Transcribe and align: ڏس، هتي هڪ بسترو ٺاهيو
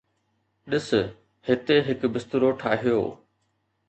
ڏس، 0.73 0.87
هتي 1.49 1.75
هڪ 1.87 2.01
بسترو 2.13 2.49
ٺاهيو 2.61 2.99